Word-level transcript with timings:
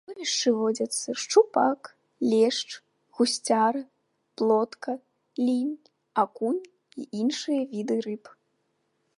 У 0.01 0.09
вадасховішчы 0.09 0.51
водзяцца 0.59 1.09
шчупак, 1.23 1.81
лешч, 2.31 2.65
гусцяра, 3.19 3.81
плотка, 4.41 4.91
лінь, 5.45 5.77
акунь 6.25 6.61
і 7.03 7.07
іншыя 7.23 7.61
віды 7.77 7.95
рыб. 8.09 8.23